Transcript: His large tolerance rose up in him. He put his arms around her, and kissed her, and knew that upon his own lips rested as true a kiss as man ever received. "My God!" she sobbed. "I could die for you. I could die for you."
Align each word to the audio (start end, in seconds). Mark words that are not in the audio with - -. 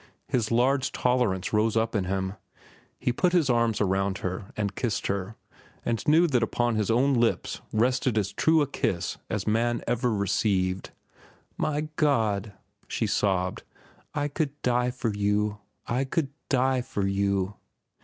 His 0.27 0.49
large 0.49 0.91
tolerance 0.91 1.53
rose 1.53 1.77
up 1.77 1.95
in 1.95 2.05
him. 2.05 2.33
He 2.97 3.13
put 3.13 3.33
his 3.33 3.51
arms 3.51 3.79
around 3.79 4.17
her, 4.25 4.51
and 4.57 4.73
kissed 4.73 5.05
her, 5.05 5.35
and 5.85 6.01
knew 6.07 6.25
that 6.25 6.41
upon 6.41 6.73
his 6.73 6.89
own 6.89 7.13
lips 7.13 7.61
rested 7.71 8.17
as 8.17 8.33
true 8.33 8.63
a 8.63 8.67
kiss 8.67 9.19
as 9.29 9.45
man 9.45 9.83
ever 9.85 10.11
received. 10.11 10.89
"My 11.55 11.81
God!" 11.97 12.51
she 12.87 13.05
sobbed. 13.05 13.61
"I 14.15 14.27
could 14.27 14.59
die 14.63 14.89
for 14.89 15.13
you. 15.13 15.59
I 15.85 16.05
could 16.05 16.29
die 16.49 16.81
for 16.81 17.05
you." 17.05 17.53